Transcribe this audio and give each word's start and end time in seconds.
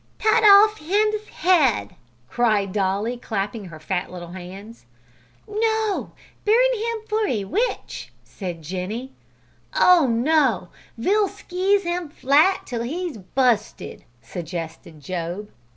"Tut 0.17 0.43
off 0.43 0.79
him's 0.79 1.27
head," 1.27 1.95
cried 2.27 2.73
Dolly, 2.73 3.17
clapping 3.17 3.65
her 3.65 3.79
fat 3.79 4.11
little 4.11 4.29
hands. 4.31 4.87
"No, 5.47 6.13
burn 6.43 6.73
him 6.73 7.01
for 7.07 7.27
a 7.27 7.43
witch," 7.43 8.11
said 8.23 8.63
Jenny. 8.63 9.11
"Oh 9.75 10.07
no! 10.07 10.69
ve'll 10.97 11.27
skeese 11.27 11.83
him 11.83 12.09
flat 12.09 12.65
till 12.65 12.81
he's 12.81 13.19
bu'sted," 13.19 14.03
suggested 14.23 15.01
Job. 15.01 15.51